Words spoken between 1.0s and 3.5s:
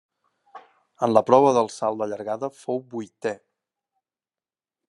En la prova del salt de llargada fou vuitè.